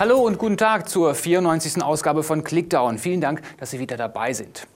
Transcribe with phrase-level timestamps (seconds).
[0.00, 1.82] Hallo und guten Tag zur 94.
[1.82, 2.98] Ausgabe von Clickdown.
[2.98, 4.68] Vielen Dank, dass Sie wieder dabei sind.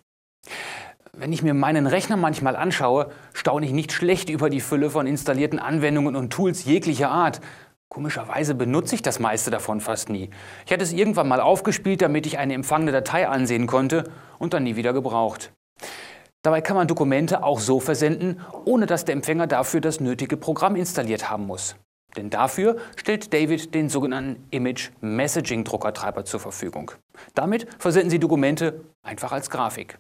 [1.13, 5.07] Wenn ich mir meinen Rechner manchmal anschaue, staune ich nicht schlecht über die Fülle von
[5.07, 7.41] installierten Anwendungen und Tools jeglicher Art.
[7.89, 10.29] Komischerweise benutze ich das meiste davon fast nie.
[10.67, 14.11] Ich hatte es irgendwann mal aufgespielt, damit ich eine empfangene Datei ansehen konnte
[14.41, 15.53] und dann nie wieder gebraucht.
[16.43, 20.75] Dabei kann man Dokumente auch so versenden, ohne dass der Empfänger dafür das nötige Programm
[20.75, 21.77] installiert haben muss.
[22.17, 26.93] Denn dafür stellt David den sogenannten Image Messaging Druckertreiber zur Verfügung.
[27.35, 29.99] Damit versenden Sie Dokumente einfach als Grafik.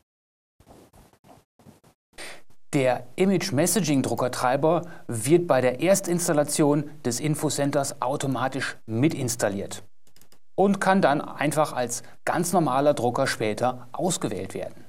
[2.74, 9.82] Der Image Messaging Druckertreiber wird bei der Erstinstallation des Infocenters automatisch mitinstalliert
[10.54, 14.86] und kann dann einfach als ganz normaler Drucker später ausgewählt werden.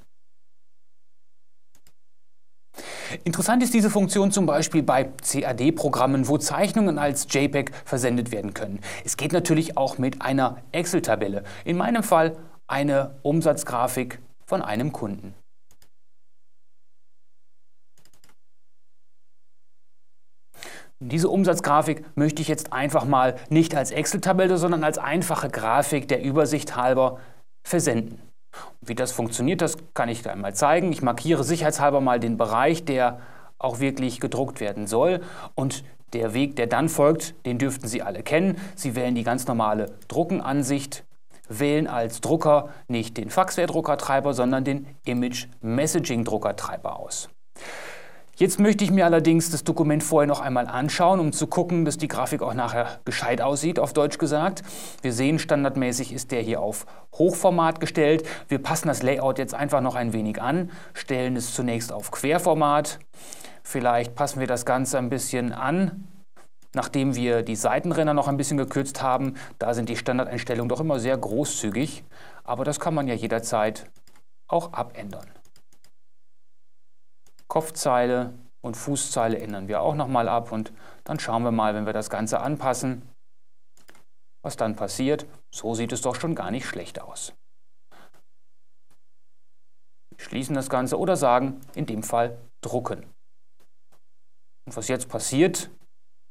[3.24, 8.80] Interessant ist diese Funktion zum Beispiel bei CAD-Programmen, wo Zeichnungen als JPEG versendet werden können.
[9.04, 11.44] Es geht natürlich auch mit einer Excel-Tabelle.
[11.64, 15.34] In meinem Fall eine Umsatzgrafik von einem Kunden.
[21.00, 26.22] Diese Umsatzgrafik möchte ich jetzt einfach mal nicht als Excel-Tabelle, sondern als einfache Grafik der
[26.22, 27.18] Übersicht halber
[27.66, 28.22] versenden.
[28.80, 30.92] Wie das funktioniert, das kann ich gleich mal zeigen.
[30.92, 33.20] Ich markiere sicherheitshalber mal den Bereich, der
[33.58, 35.20] auch wirklich gedruckt werden soll.
[35.54, 38.56] Und der Weg, der dann folgt, den dürften Sie alle kennen.
[38.76, 41.04] Sie wählen die ganz normale Druckenansicht,
[41.48, 47.28] wählen als Drucker nicht den Faxware-Druckertreiber, sondern den Image Messaging-Druckertreiber aus.
[48.36, 51.98] Jetzt möchte ich mir allerdings das Dokument vorher noch einmal anschauen, um zu gucken, dass
[51.98, 54.62] die Grafik auch nachher gescheit aussieht, auf Deutsch gesagt.
[55.02, 58.26] Wir sehen, standardmäßig ist der hier auf Hochformat gestellt.
[58.48, 62.98] Wir passen das Layout jetzt einfach noch ein wenig an, stellen es zunächst auf Querformat.
[63.62, 66.08] Vielleicht passen wir das Ganze ein bisschen an,
[66.74, 69.34] nachdem wir die Seitenränder noch ein bisschen gekürzt haben.
[69.60, 72.02] Da sind die Standardeinstellungen doch immer sehr großzügig,
[72.42, 73.86] aber das kann man ja jederzeit
[74.48, 75.26] auch abändern.
[77.54, 80.72] Kopfzeile und Fußzeile ändern wir auch nochmal ab und
[81.04, 83.08] dann schauen wir mal, wenn wir das Ganze anpassen,
[84.42, 85.24] was dann passiert.
[85.54, 87.32] So sieht es doch schon gar nicht schlecht aus.
[90.16, 93.04] Wir schließen das Ganze oder sagen in dem Fall drucken.
[94.66, 95.70] Und was jetzt passiert,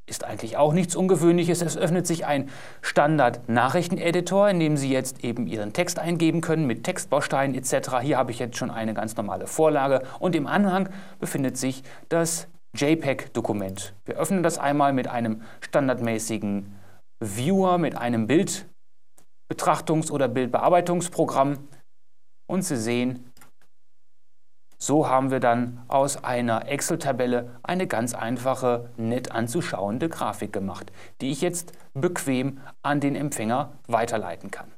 [0.06, 1.62] ist eigentlich auch nichts Ungewöhnliches.
[1.62, 2.50] Es öffnet sich ein
[2.82, 8.00] Standard-Nachrichteneditor, in dem Sie jetzt eben Ihren Text eingeben können mit Textbausteinen etc.
[8.02, 12.48] Hier habe ich jetzt schon eine ganz normale Vorlage und im Anhang befindet sich das
[12.76, 13.94] JPEG-Dokument.
[14.06, 16.76] Wir öffnen das einmal mit einem standardmäßigen
[17.24, 21.60] Viewer, mit einem Bildbetrachtungs- oder Bildbearbeitungsprogramm
[22.48, 23.32] und Sie sehen,
[24.86, 31.32] so haben wir dann aus einer Excel-Tabelle eine ganz einfache, nett anzuschauende Grafik gemacht, die
[31.32, 34.74] ich jetzt bequem an den Empfänger weiterleiten kann.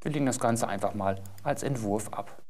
[0.00, 2.43] Wir legen das Ganze einfach mal als Entwurf ab.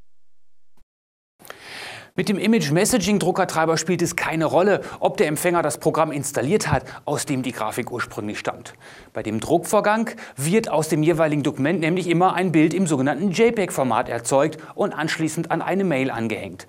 [2.16, 6.70] Mit dem Image Messaging Druckertreiber spielt es keine Rolle, ob der Empfänger das Programm installiert
[6.70, 8.74] hat, aus dem die Grafik ursprünglich stammt.
[9.12, 14.08] Bei dem Druckvorgang wird aus dem jeweiligen Dokument nämlich immer ein Bild im sogenannten JPEG-Format
[14.08, 16.68] erzeugt und anschließend an eine Mail angehängt.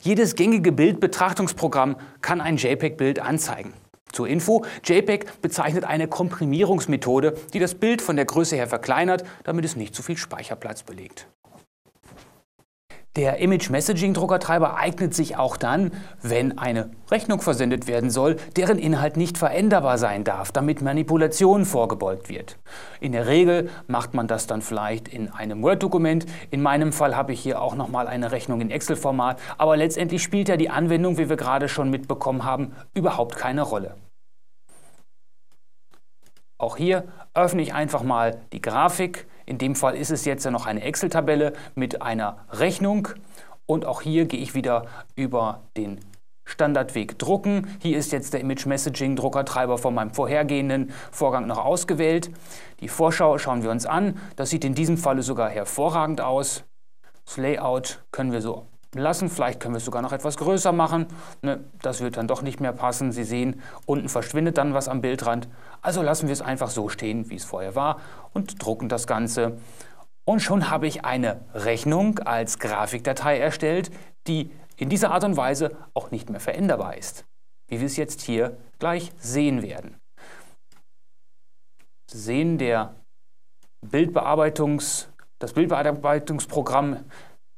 [0.00, 3.72] Jedes gängige Bildbetrachtungsprogramm kann ein JPEG-Bild anzeigen.
[4.12, 9.64] Zur Info, JPEG bezeichnet eine Komprimierungsmethode, die das Bild von der Größe her verkleinert, damit
[9.64, 11.26] es nicht zu viel Speicherplatz belegt.
[13.16, 18.76] Der Image Messaging Druckertreiber eignet sich auch dann, wenn eine Rechnung versendet werden soll, deren
[18.76, 22.58] Inhalt nicht veränderbar sein darf, damit Manipulationen vorgebeugt wird.
[22.98, 26.26] In der Regel macht man das dann vielleicht in einem Word-Dokument.
[26.50, 30.48] In meinem Fall habe ich hier auch nochmal eine Rechnung in Excel-Format, aber letztendlich spielt
[30.48, 33.94] ja die Anwendung, wie wir gerade schon mitbekommen haben, überhaupt keine Rolle.
[36.58, 39.28] Auch hier öffne ich einfach mal die Grafik.
[39.46, 43.08] In dem Fall ist es jetzt ja noch eine Excel-Tabelle mit einer Rechnung.
[43.66, 44.86] Und auch hier gehe ich wieder
[45.16, 46.00] über den
[46.44, 47.66] Standardweg drucken.
[47.80, 52.30] Hier ist jetzt der Image Messaging Druckertreiber von meinem vorhergehenden Vorgang noch ausgewählt.
[52.80, 54.18] Die Vorschau schauen wir uns an.
[54.36, 56.64] Das sieht in diesem Falle sogar hervorragend aus.
[57.24, 58.66] Das Layout können wir so
[59.00, 59.30] lassen.
[59.30, 61.06] Vielleicht können wir es sogar noch etwas größer machen.
[61.42, 63.12] Ne, das wird dann doch nicht mehr passen.
[63.12, 65.48] Sie sehen, unten verschwindet dann was am Bildrand.
[65.82, 68.00] Also lassen wir es einfach so stehen, wie es vorher war
[68.32, 69.58] und drucken das Ganze.
[70.24, 73.90] Und schon habe ich eine Rechnung als Grafikdatei erstellt,
[74.26, 77.24] die in dieser Art und Weise auch nicht mehr veränderbar ist,
[77.68, 79.96] wie wir es jetzt hier gleich sehen werden.
[82.10, 82.94] Sehen, der
[83.82, 85.08] Bildbearbeitungs,
[85.38, 87.04] das Bildbearbeitungsprogramm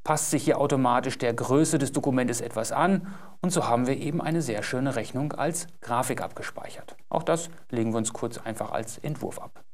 [0.07, 3.09] passt sich hier automatisch der Größe des Dokumentes etwas an
[3.43, 6.95] und so haben wir eben eine sehr schöne Rechnung als Grafik abgespeichert.
[7.09, 9.65] Auch das legen wir uns kurz einfach als Entwurf ab.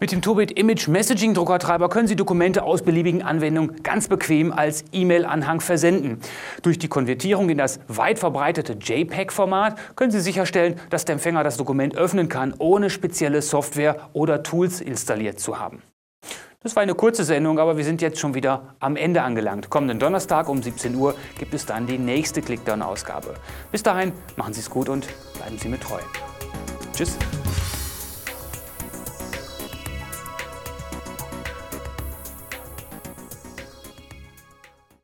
[0.00, 4.84] Mit dem Tobit Image Messaging Druckertreiber können Sie Dokumente aus beliebigen Anwendungen ganz bequem als
[4.90, 6.18] E-Mail-Anhang versenden.
[6.62, 11.58] Durch die Konvertierung in das weit verbreitete JPEG-Format können Sie sicherstellen, dass der Empfänger das
[11.58, 15.80] Dokument öffnen kann, ohne spezielle Software oder Tools installiert zu haben.
[16.62, 19.68] Das war eine kurze Sendung, aber wir sind jetzt schon wieder am Ende angelangt.
[19.68, 23.34] Kommenden Donnerstag um 17 Uhr gibt es dann die nächste Clickdown-Ausgabe.
[23.72, 25.98] Bis dahin, machen Sie es gut und bleiben Sie mir treu.
[26.94, 27.18] Tschüss.